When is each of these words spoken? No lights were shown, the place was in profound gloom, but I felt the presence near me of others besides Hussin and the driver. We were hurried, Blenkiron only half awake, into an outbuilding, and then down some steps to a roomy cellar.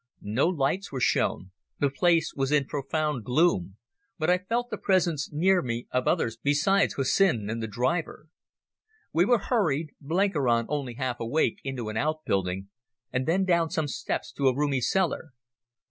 No 0.23 0.47
lights 0.47 0.91
were 0.91 0.99
shown, 0.99 1.51
the 1.79 1.91
place 1.91 2.33
was 2.33 2.51
in 2.51 2.65
profound 2.65 3.23
gloom, 3.23 3.77
but 4.17 4.31
I 4.31 4.39
felt 4.39 4.71
the 4.71 4.79
presence 4.79 5.31
near 5.31 5.61
me 5.61 5.85
of 5.91 6.07
others 6.07 6.37
besides 6.41 6.95
Hussin 6.95 7.51
and 7.51 7.61
the 7.61 7.67
driver. 7.67 8.25
We 9.13 9.25
were 9.25 9.37
hurried, 9.37 9.91
Blenkiron 10.01 10.65
only 10.69 10.95
half 10.95 11.19
awake, 11.19 11.59
into 11.63 11.89
an 11.89 11.97
outbuilding, 11.97 12.69
and 13.13 13.27
then 13.27 13.45
down 13.45 13.69
some 13.69 13.87
steps 13.87 14.31
to 14.31 14.47
a 14.47 14.55
roomy 14.55 14.81
cellar. 14.81 15.33